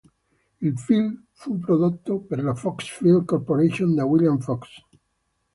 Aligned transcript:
Il 0.61 0.79
film 0.79 1.21
fu 1.35 1.59
prodotto 1.59 2.17
per 2.21 2.41
la 2.41 2.55
Fox 2.55 2.87
Film 2.89 3.23
Corporation 3.23 3.93
da 3.93 4.03
William 4.03 4.39
Fox. 4.39 4.67